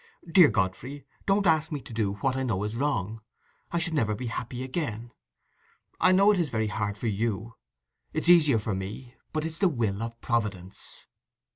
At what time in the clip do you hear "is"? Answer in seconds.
2.63-2.75